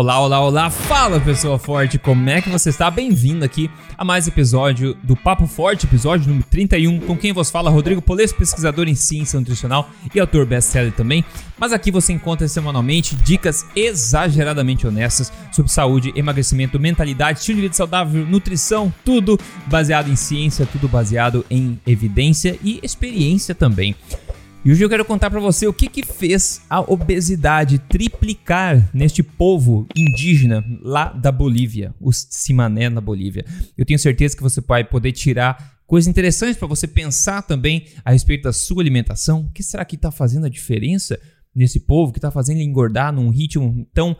[0.00, 2.88] Olá, olá, olá, fala pessoa forte, como é que você está?
[2.88, 7.68] Bem-vindo aqui a mais episódio do Papo Forte, episódio número 31, com quem vos fala
[7.68, 11.24] Rodrigo Polesso, pesquisador em ciência nutricional e autor best-seller também.
[11.58, 17.74] Mas aqui você encontra semanalmente dicas exageradamente honestas sobre saúde, emagrecimento, mentalidade, estilo de vida
[17.74, 19.36] saudável, nutrição, tudo
[19.66, 23.96] baseado em ciência, tudo baseado em evidência e experiência também.
[24.64, 29.22] E hoje eu quero contar para você o que, que fez a obesidade triplicar neste
[29.22, 33.44] povo indígena lá da Bolívia, os Simané na Bolívia.
[33.76, 38.10] Eu tenho certeza que você vai poder tirar coisas interessantes para você pensar também a
[38.10, 39.42] respeito da sua alimentação.
[39.42, 41.18] O que será que está fazendo a diferença
[41.54, 44.16] nesse povo que está fazendo ele engordar num ritmo tão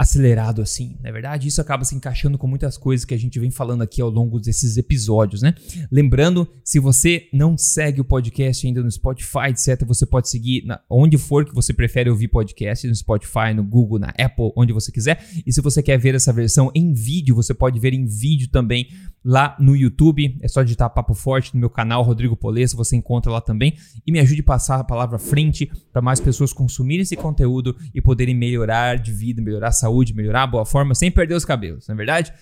[0.00, 0.96] acelerado assim.
[1.02, 4.00] Na verdade, isso acaba se encaixando com muitas coisas que a gente vem falando aqui
[4.00, 5.54] ao longo desses episódios, né?
[5.92, 10.80] Lembrando, se você não segue o podcast ainda no Spotify, etc., você pode seguir na,
[10.88, 14.90] onde for que você prefere ouvir podcast, no Spotify, no Google, na Apple, onde você
[14.90, 15.22] quiser.
[15.46, 18.88] E se você quer ver essa versão em vídeo, você pode ver em vídeo também
[19.22, 20.38] lá no YouTube.
[20.40, 23.74] É só digitar Papo Forte no meu canal Rodrigo Polesso, você encontra lá também.
[24.06, 28.00] E me ajude a passar a palavra frente para mais pessoas consumirem esse conteúdo e
[28.00, 31.86] poderem melhorar de vida, melhorar a saúde, melhorar a boa forma, sem perder os cabelos,
[31.88, 32.32] não é verdade?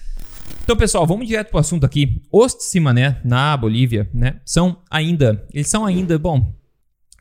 [0.63, 2.23] Então, pessoal, vamos direto para o assunto aqui.
[2.31, 6.55] Os Simané, na Bolívia, né, são ainda, eles são ainda, bom,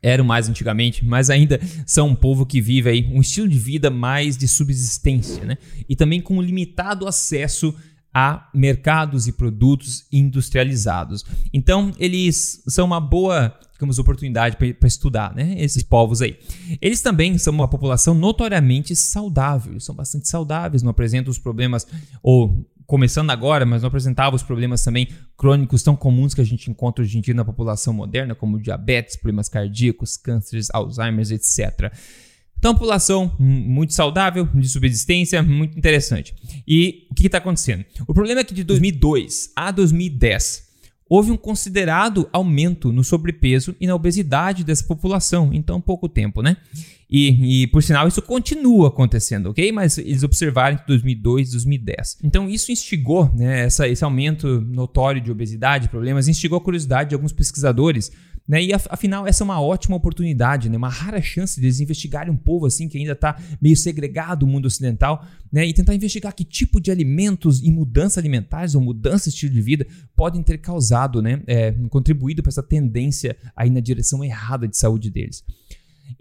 [0.01, 3.89] eram mais antigamente, mas ainda são um povo que vive aí um estilo de vida
[3.89, 5.57] mais de subsistência, né?
[5.89, 7.73] E também com limitado acesso
[8.19, 11.23] a mercados e produtos industrializados.
[11.53, 15.53] Então, eles são uma boa digamos, oportunidade para estudar, né?
[15.59, 16.35] Esses povos aí.
[16.81, 21.85] Eles também são uma população notoriamente saudável, são bastante saudáveis, não apresentam os problemas,
[22.23, 25.07] ou começando agora, mas não apresentavam os problemas também
[25.37, 29.15] crônicos tão comuns que a gente encontra hoje em dia na população moderna, como diabetes,
[29.15, 31.93] problemas cardíacos, cânceres, Alzheimer, etc.
[32.59, 36.33] Então, população muito saudável, de subsistência, muito interessante.
[36.67, 37.85] E o que está acontecendo?
[38.07, 40.67] O problema é que de 2002 a 2010
[41.09, 46.41] houve um considerado aumento no sobrepeso e na obesidade dessa população em tão pouco tempo,
[46.41, 46.57] né?
[47.09, 49.71] E, e, por sinal, isso continua acontecendo, ok?
[49.71, 52.17] Mas eles observaram entre 2002 e 2010.
[52.21, 57.15] Então, isso instigou, né, essa, esse aumento notório de obesidade, problemas, instigou a curiosidade de
[57.15, 58.11] alguns pesquisadores
[58.47, 58.63] né?
[58.63, 60.77] E afinal, essa é uma ótima oportunidade, né?
[60.77, 64.47] uma rara chance de eles investigarem um povo assim que ainda está meio segregado do
[64.47, 65.65] mundo ocidental né?
[65.65, 69.61] e tentar investigar que tipo de alimentos e mudanças alimentares ou mudanças de estilo de
[69.61, 69.85] vida
[70.15, 71.41] podem ter causado, né?
[71.45, 75.43] É, contribuído para essa tendência aí na direção errada de saúde deles.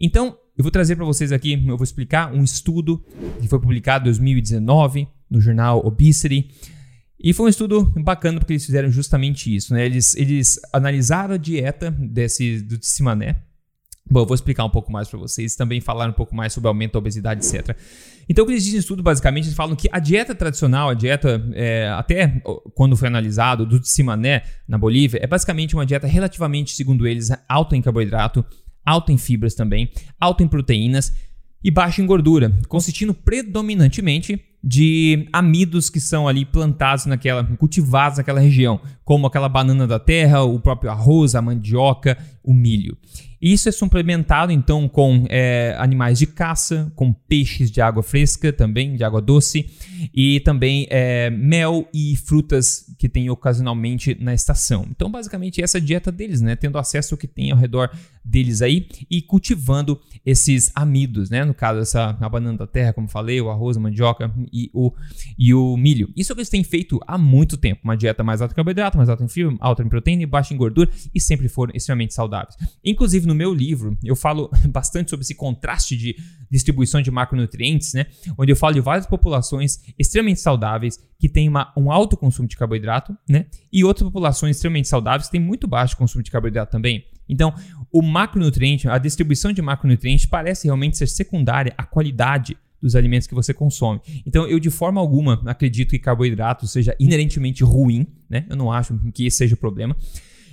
[0.01, 3.05] Então, eu vou trazer para vocês aqui, eu vou explicar um estudo
[3.41, 6.51] que foi publicado em 2019 no jornal Obesity.
[7.27, 9.85] E foi um estudo bacana porque eles fizeram justamente isso, né?
[9.85, 13.43] Eles, eles analisaram a dieta desse do Simané.
[14.09, 16.69] Bom, eu vou explicar um pouco mais para vocês, também falaram um pouco mais sobre
[16.69, 17.77] aumento da obesidade, etc.
[18.29, 21.45] Então, o que eles dizem estudo, basicamente, eles falam que a dieta tradicional, a dieta,
[21.55, 22.41] é, até
[22.77, 27.77] quando foi analisado, do Simané na Bolívia, é basicamente uma dieta relativamente, segundo eles, alta
[27.77, 28.45] em carboidrato,
[28.85, 31.13] alta em fibras também, alta em proteínas
[31.65, 38.41] e baixa em gordura, consistindo predominantemente de amidos que são ali plantados naquela, cultivados naquela
[38.41, 42.99] região, como aquela banana da terra, o próprio arroz, a mandioca, o milho.
[43.47, 48.97] Isso é suplementado então com é, animais de caça, com peixes de água fresca também,
[48.97, 49.71] de água doce,
[50.13, 54.85] e também é, mel e frutas que tem ocasionalmente na estação.
[54.91, 56.57] Então, basicamente, essa é a dieta deles, né?
[56.57, 57.89] Tendo acesso ao que tem ao redor
[58.25, 61.45] deles aí e cultivando esses amidos, né?
[61.45, 64.93] No caso, essa, a banana da terra, como falei, o arroz, a mandioca e o,
[65.39, 66.11] e o milho.
[66.17, 67.83] Isso é que eles têm feito há muito tempo.
[67.85, 70.53] Uma dieta mais alta em carboidrato, mais alta em fibra, alta em proteína e baixa
[70.53, 72.57] em gordura e sempre foram extremamente saudáveis.
[72.85, 76.17] Inclusive, no meu livro, eu falo bastante sobre esse contraste de
[76.51, 78.07] distribuição de macronutrientes, né?
[78.39, 82.57] Onde eu falo de várias populações extremamente saudáveis que têm uma, um alto consumo de
[82.57, 83.47] carboidrato, né?
[83.73, 87.05] E outras populações extremamente saudáveis que têm muito baixo consumo de carboidrato também.
[87.29, 87.53] Então,
[87.93, 93.35] o macronutriente, a distribuição de macronutrientes parece realmente ser secundária à qualidade dos alimentos que
[93.35, 94.01] você consome.
[94.25, 98.47] Então, eu de forma alguma acredito que carboidrato seja inerentemente ruim, né?
[98.49, 99.97] Eu não acho que esse seja o problema.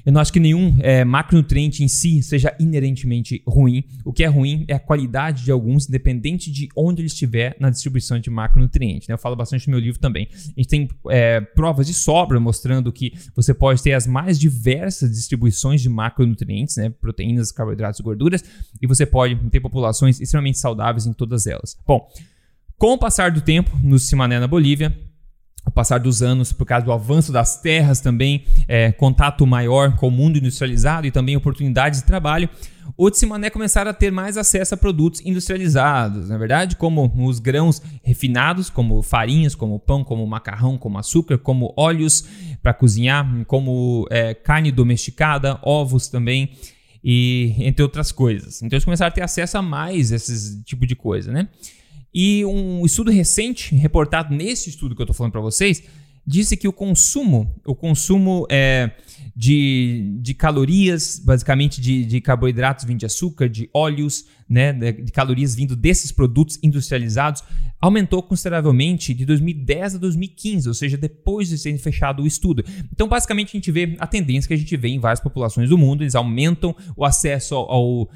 [0.05, 3.83] Eu não acho que nenhum é, macronutriente em si seja inerentemente ruim.
[4.03, 7.69] O que é ruim é a qualidade de alguns, independente de onde ele estiver na
[7.69, 9.07] distribuição de macronutrientes.
[9.07, 9.13] Né?
[9.13, 10.27] Eu falo bastante no meu livro também.
[10.31, 15.11] A gente tem é, provas de sobra mostrando que você pode ter as mais diversas
[15.11, 16.89] distribuições de macronutrientes, né?
[16.89, 18.44] proteínas, carboidratos e gorduras,
[18.81, 21.77] e você pode ter populações extremamente saudáveis em todas elas.
[21.88, 22.09] Bom,
[22.77, 24.94] com o passar do tempo, no Simané na Bolívia,
[25.73, 30.11] passar dos anos, por causa do avanço das terras também, é, contato maior com o
[30.11, 32.49] mundo industrializado e também oportunidades de trabalho,
[32.97, 37.39] o Tsimané começaram a ter mais acesso a produtos industrializados, na é verdade, como os
[37.39, 42.25] grãos refinados, como farinhas, como pão, como macarrão, como açúcar, como óleos
[42.61, 46.51] para cozinhar, como é, carne domesticada, ovos também,
[47.03, 48.61] e entre outras coisas.
[48.61, 51.49] Então eles começaram a ter acesso a mais esse tipo de coisa, né?
[52.13, 55.83] E um estudo recente, reportado nesse estudo que eu estou falando para vocês,
[56.25, 58.92] disse que o consumo, o consumo é,
[59.36, 65.54] de, de calorias, basicamente de, de carboidratos vindo de açúcar, de óleos, né, de calorias
[65.54, 67.44] vindo desses produtos industrializados,
[67.81, 72.63] aumentou consideravelmente de 2010 a 2015, ou seja, depois de ser fechado o estudo.
[72.92, 75.77] Então, basicamente, a gente vê a tendência que a gente vê em várias populações do
[75.77, 78.10] mundo, eles aumentam o acesso ao, ao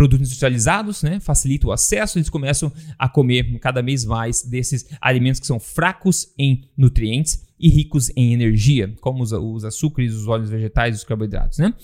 [0.00, 1.20] produtos industrializados, né?
[1.20, 6.32] Facilita o acesso, eles começam a comer cada vez mais desses alimentos que são fracos
[6.38, 11.58] em nutrientes e ricos em energia, como os, os açúcares, os óleos vegetais os carboidratos,
[11.58, 11.74] né?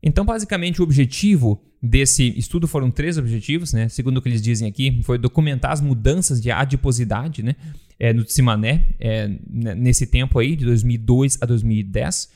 [0.00, 3.88] Então, basicamente, o objetivo desse estudo foram três objetivos, né?
[3.88, 7.56] Segundo o que eles dizem aqui, foi documentar as mudanças de adiposidade, né?
[7.98, 12.28] É, no Tsimané, é, nesse tempo aí, de 2002 a 2010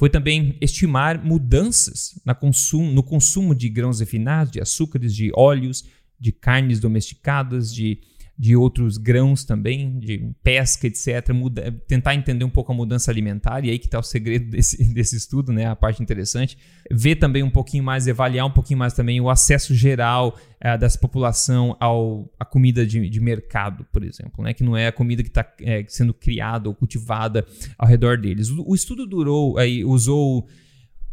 [0.00, 5.84] foi também estimar mudanças no consumo de grãos refinados, de açúcares, de óleos,
[6.18, 8.00] de carnes domesticadas, de
[8.40, 11.30] de outros grãos também, de pesca, etc.
[11.34, 14.82] Muda, tentar entender um pouco a mudança alimentar, e aí que está o segredo desse,
[14.94, 15.66] desse estudo, né?
[15.66, 16.56] a parte interessante.
[16.90, 20.98] Ver também um pouquinho mais, avaliar um pouquinho mais também o acesso geral é, dessa
[20.98, 24.54] população ao, à comida de, de mercado, por exemplo, né?
[24.54, 27.44] que não é a comida que está é, sendo criada ou cultivada
[27.76, 28.48] ao redor deles.
[28.48, 30.48] O, o estudo durou, aí, usou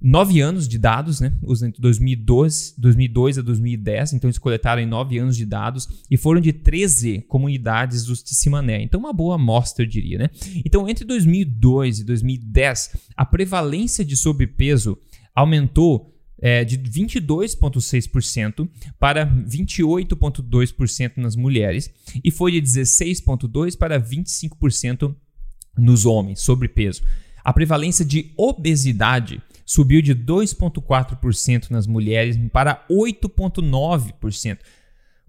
[0.01, 1.33] nove anos de dados, né?
[1.63, 6.53] Entre 2012, 2002 a 2010, então eles coletaram nove anos de dados e foram de
[6.53, 8.81] 13 comunidades do Ticimané.
[8.81, 10.29] Então, uma boa amostra, eu diria, né?
[10.65, 14.97] Então, entre 2002 e 2010, a prevalência de sobrepeso
[15.33, 21.91] aumentou é, de 22,6% para 28,2% nas mulheres
[22.23, 25.15] e foi de 16,2% para 25%
[25.77, 27.01] nos homens, sobrepeso.
[27.43, 34.57] A prevalência de obesidade subiu de 2,4% nas mulheres para 8,9%.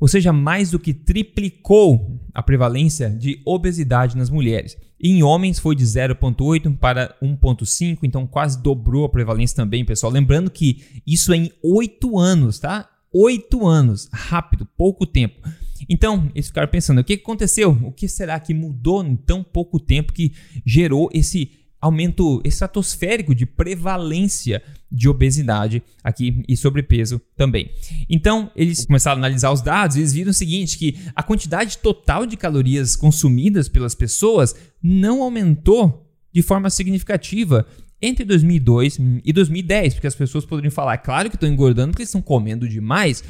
[0.01, 4.79] Ou seja, mais do que triplicou a prevalência de obesidade nas mulheres.
[5.03, 10.13] Em homens foi de 0,8 para 1,5, então quase dobrou a prevalência também, pessoal.
[10.13, 12.89] Lembrando que isso é em 8 anos, tá?
[13.13, 15.41] 8 anos, rápido, pouco tempo.
[15.89, 17.71] Então, eles ficaram pensando: o que aconteceu?
[17.83, 20.33] O que será que mudou em tão pouco tempo que
[20.65, 27.71] gerou esse aumento estratosférico de prevalência de obesidade aqui e sobrepeso também.
[28.09, 31.79] Então, eles começaram a analisar os dados e eles viram o seguinte, que a quantidade
[31.79, 37.67] total de calorias consumidas pelas pessoas não aumentou de forma significativa
[38.01, 42.05] entre 2002 e 2010, porque as pessoas poderiam falar, é claro que estão engordando porque
[42.05, 43.25] estão comendo demais.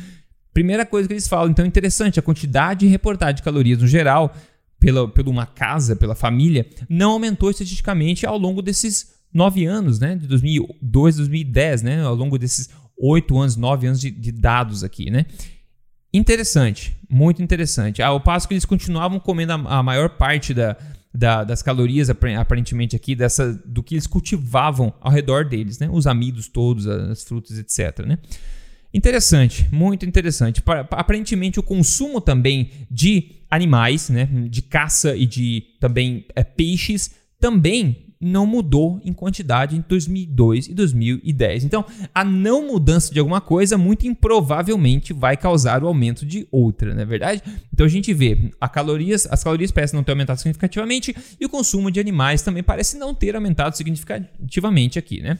[0.53, 4.35] Primeira coisa que eles falam, então interessante, a quantidade reportada de calorias no geral
[4.79, 10.17] pela, pela uma casa, pela família, não aumentou estatisticamente ao longo desses nove anos, né?
[10.17, 12.03] De 2002 a 2010, né?
[12.03, 15.27] Ao longo desses oito anos, nove anos de, de, dados aqui, né?
[16.13, 18.03] Interessante, muito interessante.
[18.03, 20.77] Ao passo que eles continuavam comendo a, a maior parte da,
[21.13, 25.89] da, das calorias, aparentemente aqui, dessa, do que eles cultivavam ao redor deles, né?
[25.91, 28.19] Os amidos todos, as frutas, etc, né?
[28.93, 30.63] Interessante, muito interessante.
[30.91, 38.09] Aparentemente, o consumo também de animais, né, de caça e de também é, peixes, também
[38.21, 41.65] não mudou em quantidade em 2002 e 2010.
[41.65, 46.95] Então, a não mudança de alguma coisa muito improvavelmente vai causar o aumento de outra,
[46.95, 47.43] não é verdade?
[47.73, 51.49] Então a gente vê a calorias, as calorias parecem não ter aumentado significativamente e o
[51.49, 55.39] consumo de animais também parece não ter aumentado significativamente aqui, né?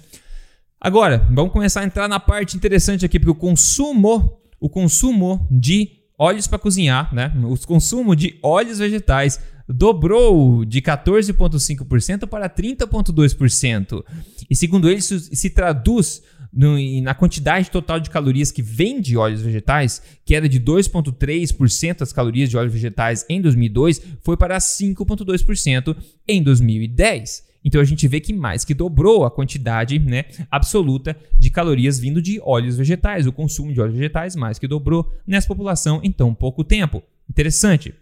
[0.81, 5.98] Agora, vamos começar a entrar na parte interessante aqui, porque o consumo, o consumo de
[6.19, 7.33] óleos para cozinhar, né?
[7.45, 14.05] O consumo de óleos vegetais dobrou de 14,5% para 30,2%.
[14.51, 16.23] E segundo eles, isso se traduz
[16.53, 21.99] no, na quantidade total de calorias que vem de óleos vegetais, que era de 2,3%
[21.99, 25.97] das calorias de óleos vegetais em 2002, foi para 5,2%
[26.27, 27.48] em 2010.
[27.65, 32.23] Então a gente vê que mais que dobrou a quantidade né, absoluta de calorias vindo
[32.23, 33.27] de óleos vegetais.
[33.27, 37.03] O consumo de óleos vegetais mais que dobrou nessa população em tão pouco tempo.
[37.29, 37.95] Interessante.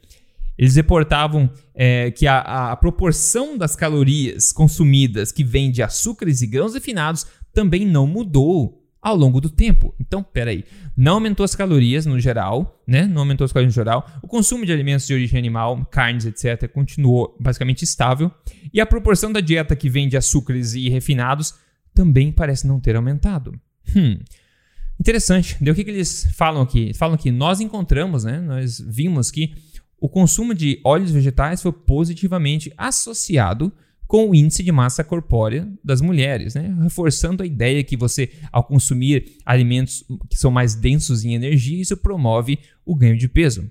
[0.59, 6.47] Eles reportavam é, que a, a, proporção das calorias consumidas que vem de açúcares e
[6.47, 9.95] grãos refinados também não mudou ao longo do tempo.
[10.01, 10.65] Então, peraí,
[10.97, 13.07] não aumentou as calorias no geral, né?
[13.07, 14.05] Não aumentou as calorias no geral.
[14.21, 18.33] O consumo de alimentos de origem animal, carnes, etc., continuou basicamente estável.
[18.75, 21.55] E a proporção da dieta que vem de açúcares e refinados
[21.95, 23.53] também parece não ter aumentado.
[23.95, 24.19] Hum.
[24.99, 25.57] Interessante.
[25.63, 26.93] O que, que eles falam aqui?
[26.93, 28.41] Falam que nós encontramos, né?
[28.41, 29.55] Nós vimos que
[30.01, 33.73] o consumo de óleos vegetais foi positivamente associado
[34.07, 36.77] com o índice de massa corpórea das mulheres, né?
[36.83, 41.97] reforçando a ideia que você, ao consumir alimentos que são mais densos em energia, isso
[41.97, 43.69] promove o ganho de peso.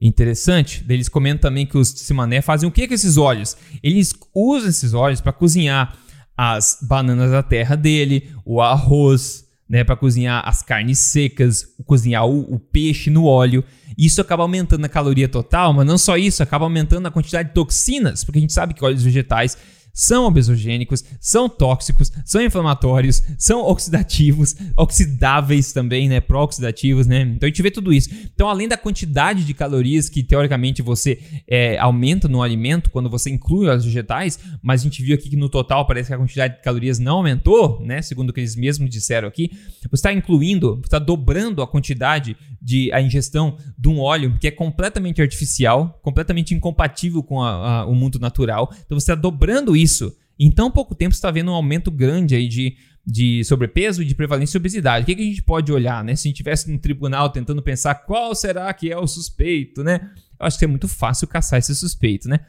[0.00, 3.56] Interessante, eles comentam também que os Simané fazem o que com esses óleos?
[3.82, 5.96] Eles usam esses óleos para cozinhar
[6.36, 12.54] as bananas da terra dele, o arroz, né, para cozinhar as carnes secas, cozinhar o,
[12.54, 13.64] o, peixe no óleo.
[13.96, 17.54] Isso acaba aumentando a caloria total, mas não só isso, acaba aumentando a quantidade de
[17.54, 19.56] toxinas, porque a gente sabe que óleos vegetais
[19.94, 26.20] são obesogênicos, são tóxicos, são inflamatórios, são oxidativos, oxidáveis também, né?
[26.20, 27.22] Pró-oxidativos, né?
[27.22, 28.10] Então a gente vê tudo isso.
[28.34, 33.30] Então, além da quantidade de calorias que teoricamente você é, aumenta no alimento quando você
[33.30, 36.56] inclui os vegetais, mas a gente viu aqui que no total parece que a quantidade
[36.56, 38.02] de calorias não aumentou, né?
[38.02, 39.50] Segundo o que eles mesmos disseram aqui,
[39.82, 44.50] você está incluindo, está dobrando a quantidade de a ingestão de um óleo que é
[44.50, 48.70] completamente artificial, completamente incompatível com a, a, o mundo natural.
[48.84, 52.34] Então você está dobrando isso isso, em tão pouco tempo está vendo um aumento grande
[52.34, 52.76] aí de,
[53.06, 55.04] de sobrepeso e de prevalência de obesidade.
[55.04, 56.16] O que, que a gente pode olhar, né?
[56.16, 60.10] Se a gente estivesse no tribunal tentando pensar qual será que é o suspeito, né?
[60.38, 62.40] Eu acho que é muito fácil caçar esse suspeito, né?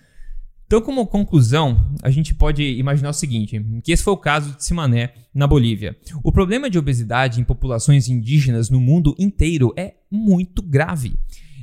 [0.68, 4.64] Então, como conclusão, a gente pode imaginar o seguinte: que esse foi o caso de
[4.64, 5.96] Simané na Bolívia.
[6.24, 11.14] O problema de obesidade em populações indígenas no mundo inteiro é muito grave.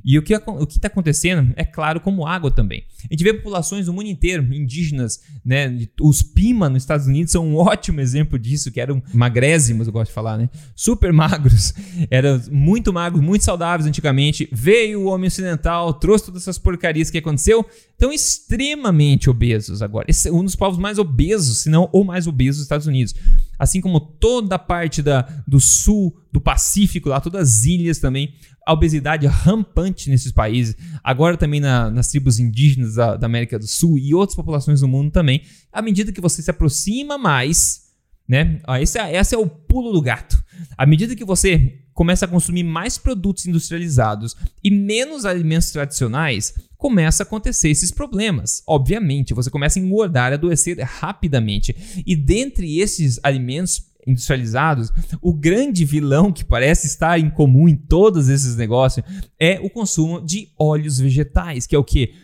[0.05, 2.85] E o que o está acontecendo é claro como água também.
[3.05, 5.87] A gente vê populações do mundo inteiro, indígenas, né?
[6.01, 10.09] Os Pima nos Estados Unidos são um ótimo exemplo disso, que eram magrésimos, eu gosto
[10.09, 10.51] de falar, né?
[10.75, 11.75] Super magros,
[12.11, 14.49] eram muito magros, muito saudáveis antigamente.
[14.53, 20.07] Veio o homem ocidental, trouxe todas essas porcarias que aconteceu, estão extremamente obesos agora.
[20.09, 23.15] Esse é um dos povos mais obesos, se não o mais obeso dos Estados Unidos
[23.63, 28.35] assim como toda a parte da, do sul, do Pacífico, lá, todas as ilhas também,
[28.67, 30.75] a obesidade rampante nesses países,
[31.05, 34.89] agora também na, nas tribos indígenas da, da, América do Sul e outras populações do
[34.89, 37.83] mundo também, à medida que você se aproxima mais,
[38.27, 38.61] né?
[38.81, 40.43] esse, é, esse é o pulo do gato.
[40.79, 44.35] À medida que você começa a consumir mais produtos industrializados
[44.65, 48.63] e menos alimentos tradicionais, começa a acontecer esses problemas.
[48.67, 51.77] Obviamente, você começa a engordar e adoecer rapidamente.
[52.07, 54.91] E dentre esses alimentos industrializados,
[55.21, 59.05] o grande vilão que parece estar em comum em todos esses negócios
[59.39, 62.15] é o consumo de óleos vegetais, que é o que?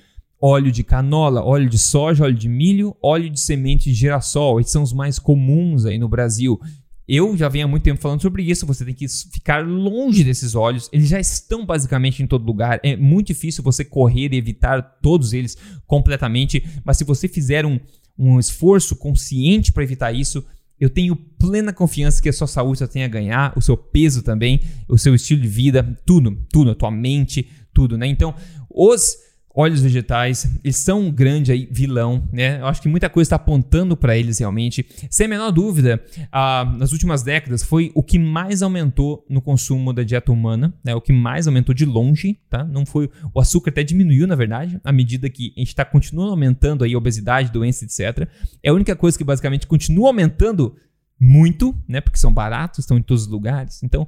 [0.40, 4.60] Óleo de canola, óleo de soja, óleo de milho, óleo de semente de girassol.
[4.60, 6.60] Esses são os mais comuns aí no Brasil.
[7.08, 8.66] Eu já venho há muito tempo falando sobre isso.
[8.66, 10.90] Você tem que ficar longe desses olhos.
[10.92, 12.78] Eles já estão basicamente em todo lugar.
[12.84, 15.56] É muito difícil você correr e evitar todos eles
[15.86, 16.62] completamente.
[16.84, 17.80] Mas se você fizer um,
[18.16, 20.44] um esforço consciente para evitar isso,
[20.80, 24.22] eu tenho plena confiança que a sua saúde só tem a ganhar, o seu peso
[24.22, 28.06] também, o seu estilo de vida, tudo, tudo, a tua mente, tudo, né?
[28.06, 28.34] Então,
[28.70, 29.16] os
[29.58, 32.60] óleos vegetais, eles são um grande aí, vilão, né?
[32.60, 34.86] Eu acho que muita coisa está apontando para eles realmente.
[35.10, 36.00] Sem a menor dúvida,
[36.30, 40.94] ah, nas últimas décadas foi o que mais aumentou no consumo da dieta humana, né?
[40.94, 42.62] O que mais aumentou de longe, tá?
[42.62, 46.30] Não foi o açúcar até diminuiu na verdade, à medida que a gente está continuando
[46.30, 48.28] aumentando aí obesidade, doença, etc.
[48.62, 50.76] É a única coisa que basicamente continua aumentando
[51.18, 52.00] muito, né?
[52.00, 53.82] Porque são baratos, estão em todos os lugares.
[53.82, 54.06] Então,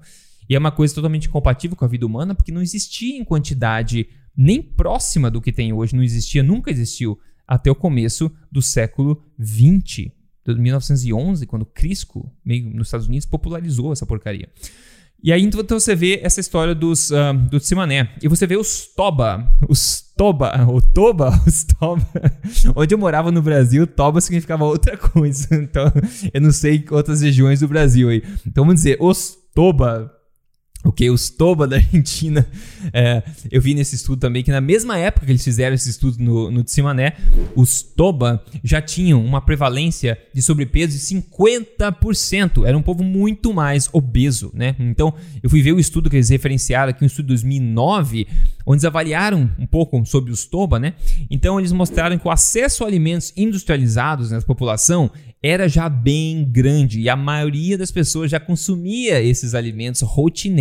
[0.50, 4.08] e é uma coisa totalmente incompatível com a vida humana, porque não existia em quantidade
[4.36, 7.16] nem próxima do que tem hoje, não existia, nunca existiu
[7.46, 10.12] até o começo do século 20,
[10.44, 14.48] de 1911, quando Crisco, meio nos Estados Unidos, popularizou essa porcaria.
[15.22, 18.10] E aí então você vê essa história dos, uh, do Tsimané.
[18.20, 19.48] E você vê os Toba.
[19.68, 20.66] Os Toba.
[20.68, 21.30] O Toba?
[21.46, 22.08] Os Toba.
[22.74, 25.46] Onde eu morava no Brasil, Toba significava outra coisa.
[25.54, 25.92] Então,
[26.32, 28.22] eu não sei outras regiões do Brasil aí.
[28.46, 30.10] Então vamos dizer, os Toba
[30.82, 32.46] Ok, os Toba da Argentina,
[32.92, 36.16] é, eu vi nesse estudo também que na mesma época que eles fizeram esse estudo
[36.18, 37.16] no, no Tsimané,
[37.54, 42.66] os Toba já tinham uma prevalência de sobrepeso de 50%.
[42.66, 44.74] Era um povo muito mais obeso, né?
[44.78, 48.26] Então, eu fui ver o estudo que eles referenciaram aqui, um estudo de 2009,
[48.64, 50.94] onde eles avaliaram um pouco sobre os Toba, né?
[51.30, 55.10] Então, eles mostraram que o acesso a alimentos industrializados nessa população
[55.42, 60.02] era já bem grande e a maioria das pessoas já consumia esses alimentos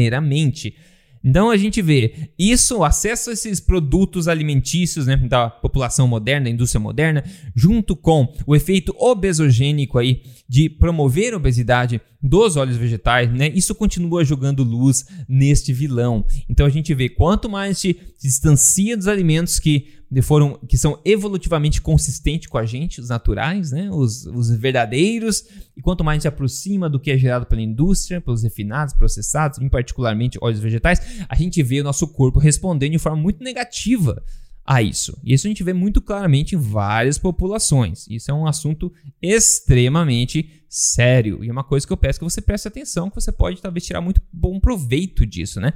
[0.10, 0.75] rotineiramente.
[1.22, 6.51] Então a gente vê isso, acesso a esses produtos alimentícios né, da, população moderna, a
[6.51, 7.24] indústria moderna,
[7.54, 13.50] junto com o efeito obesogênico aí de promover a obesidade dos óleos vegetais, né?
[13.54, 16.25] Isso continua jogando luz neste vilão.
[16.50, 21.82] Então a gente vê quanto mais se distancia dos alimentos que foram que são evolutivamente
[21.82, 23.89] consistentes com a gente, os naturais, né?
[23.92, 25.46] Os, os verdadeiros,
[25.78, 29.70] e quanto mais se aproxima do que é gerado pela indústria, pelos refinados, processados, em
[29.70, 34.24] particularmente óleos vegetais, a gente vê o nosso corpo respondendo de forma muito negativa
[34.66, 35.18] a isso.
[35.24, 38.06] E isso a gente vê muito claramente em várias populações.
[38.10, 42.42] Isso é um assunto extremamente sério e é uma coisa que eu peço que você
[42.42, 45.74] preste atenção, que você pode talvez tirar muito bom proveito disso, né?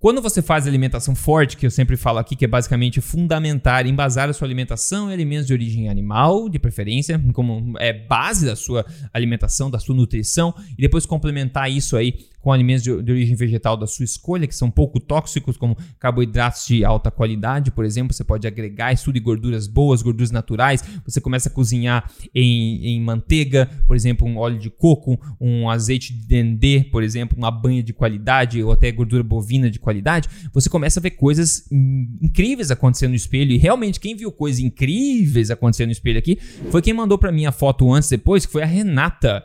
[0.00, 4.30] Quando você faz alimentação forte, que eu sempre falo aqui, que é basicamente fundamentar, embasar
[4.30, 8.86] a sua alimentação em alimentos de origem animal, de preferência, como é base da sua
[9.12, 13.76] alimentação, da sua nutrição, e depois complementar isso aí com alimentos de, de, origem vegetal
[13.76, 18.12] da sua escolha, que são pouco tóxicos, como carboidratos de alta qualidade, por exemplo.
[18.12, 20.82] Você pode agregar isso de gorduras boas, gorduras naturais.
[21.04, 26.12] Você começa a cozinhar em, em manteiga, por exemplo, um óleo de coco, um azeite
[26.12, 30.28] de dendê, por exemplo, uma banha de qualidade, ou até gordura bovina de qualidade.
[30.52, 31.64] Você começa a ver coisas
[32.22, 33.52] incríveis acontecendo no espelho.
[33.52, 36.38] E realmente, quem viu coisas incríveis acontecendo no espelho aqui
[36.70, 39.44] foi quem mandou para mim a foto antes depois, que foi a Renata.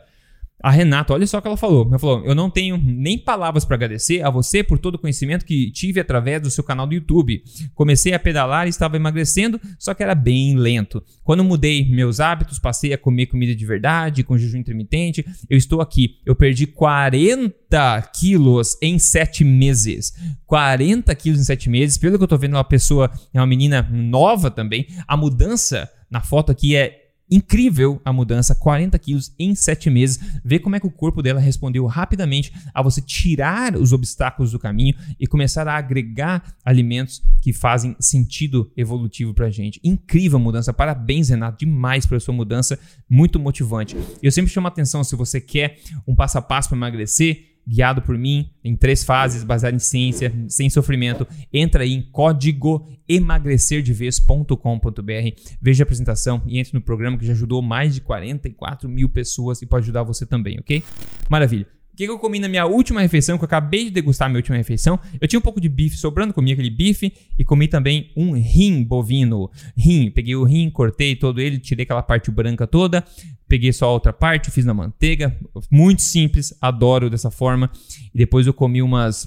[0.62, 1.86] A Renata, olha só o que ela falou.
[1.86, 5.44] Ela falou: Eu não tenho nem palavras para agradecer a você por todo o conhecimento
[5.44, 7.42] que tive através do seu canal do YouTube.
[7.74, 11.02] Comecei a pedalar e estava emagrecendo, só que era bem lento.
[11.22, 15.80] Quando mudei meus hábitos, passei a comer comida de verdade, com jejum intermitente, eu estou
[15.80, 16.16] aqui.
[16.24, 20.14] Eu perdi 40 quilos em 7 meses.
[20.46, 21.98] 40 quilos em 7 meses.
[21.98, 24.86] Pelo que eu estou vendo, uma pessoa, é uma menina nova também.
[25.06, 30.18] A mudança na foto aqui é incrível a mudança, 40 quilos em 7 meses.
[30.44, 34.58] Ver como é que o corpo dela respondeu rapidamente a você tirar os obstáculos do
[34.58, 39.80] caminho e começar a agregar alimentos que fazem sentido evolutivo pra gente.
[39.82, 42.78] Incrível a mudança, parabéns Renato, demais pela sua mudança,
[43.08, 43.96] muito motivante.
[44.22, 48.02] Eu sempre chamo a atenção se você quer um passo a passo para emagrecer, guiado
[48.02, 51.26] por mim, em três fases, baseado em ciência, sem sofrimento.
[51.52, 57.62] Entra aí em código emagrecerdeves.com.br, veja a apresentação e entre no programa que já ajudou
[57.62, 60.82] mais de 44 mil pessoas e pode ajudar você também, ok?
[61.28, 61.75] Maravilha.
[61.96, 64.54] O que, eu comi na minha última refeição, que eu acabei de degustar minha última
[64.54, 65.00] refeição?
[65.18, 68.84] Eu tinha um pouco de bife sobrando, comi aquele bife e comi também um rim
[68.84, 69.50] bovino.
[69.74, 73.02] Rim, peguei o rim, cortei todo ele, tirei aquela parte branca toda,
[73.48, 75.34] peguei só a outra parte, fiz na manteiga.
[75.70, 77.70] Muito simples, adoro dessa forma.
[78.14, 79.26] E depois eu comi umas.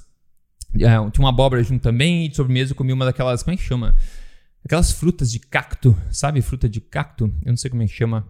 [0.75, 3.41] É, tinha uma abóbora junto também, e de sobremesa eu comi uma daquelas.
[3.41, 3.95] Como é que chama?
[4.63, 6.39] Aquelas frutas de cacto, sabe?
[6.43, 7.33] Fruta de cacto?
[7.43, 8.27] Eu não sei como é que chama.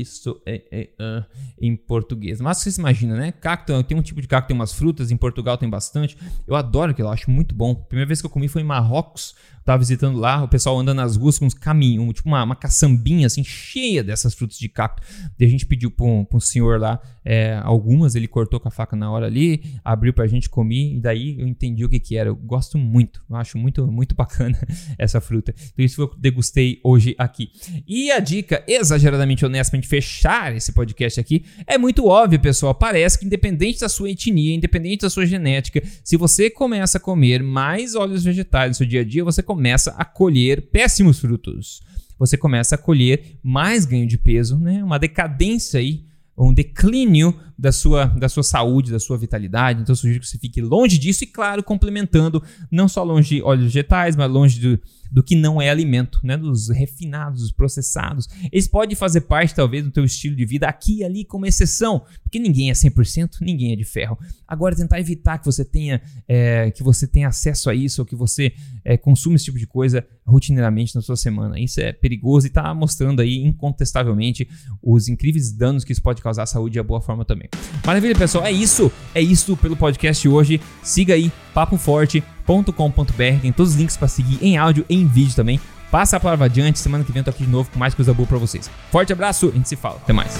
[0.00, 1.24] Isso é, é uh,
[1.60, 2.40] em português.
[2.40, 3.32] Mas você se imagina, né?
[3.32, 6.16] Cacto, tem um tipo de cacto, tem umas frutas, em Portugal tem bastante.
[6.46, 7.74] Eu adoro aquilo, eu acho muito bom.
[7.74, 9.34] Primeira vez que eu comi foi em Marrocos,
[9.66, 13.26] tava visitando lá, o pessoal anda nas ruas com uns caminhos, tipo uma, uma caçambinha
[13.26, 15.02] assim, cheia dessas frutas de cacto.
[15.36, 18.70] E a gente pediu para um, um, senhor lá é, algumas, ele cortou com a
[18.70, 22.16] faca na hora ali, abriu pra gente comer, e daí eu entendi o que que
[22.16, 22.28] era.
[22.28, 24.56] Eu gosto muito, eu acho muito, muito bacana
[24.96, 25.52] essa fruta.
[25.72, 27.50] Então isso eu degustei hoje aqui.
[27.88, 32.74] E a dica exageradamente honesta pra gente fechar esse podcast aqui é muito óbvio, pessoal.
[32.74, 37.42] Parece que independente da sua etnia, independente da sua genética, se você começa a comer
[37.42, 41.80] mais óleos vegetais no seu dia a dia, você começa começa a colher péssimos frutos.
[42.18, 44.82] Você começa a colher mais ganho de peso, né?
[44.82, 46.04] uma decadência aí,
[46.36, 49.80] um declínio da sua, da sua saúde, da sua vitalidade.
[49.80, 53.42] Então, eu sugiro que você fique longe disso e, claro, complementando, não só longe de
[53.42, 56.36] óleos vegetais, mas longe do, do que não é alimento, né?
[56.36, 58.28] Dos refinados, dos processados.
[58.50, 62.04] Eles podem fazer parte, talvez, do teu estilo de vida aqui e ali como exceção,
[62.22, 64.18] porque ninguém é 100%, ninguém é de ferro.
[64.46, 68.16] Agora, tentar evitar que você tenha, é, que você tenha acesso a isso ou que
[68.16, 68.52] você
[68.84, 71.58] é, consuma esse tipo de coisa rotineiramente na sua semana.
[71.58, 74.48] Isso é perigoso e está mostrando aí, incontestavelmente,
[74.82, 77.48] os incríveis danos que isso pode causar à saúde e à boa forma também.
[77.84, 78.44] Maravilha, pessoal.
[78.44, 78.90] É isso.
[79.14, 80.60] É isso pelo podcast hoje.
[80.82, 85.06] Siga aí, Papo Forte com.br Tem todos os links para seguir em áudio e em
[85.06, 85.60] vídeo também.
[85.90, 86.78] Passa a palavra adiante.
[86.78, 88.70] Semana que vem eu tô aqui de novo com mais coisa boa para vocês.
[88.90, 89.96] Forte abraço, a gente se fala.
[89.96, 90.36] Até mais.